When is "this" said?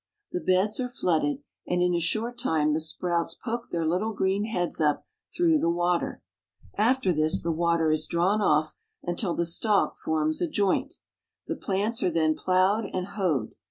7.13-7.43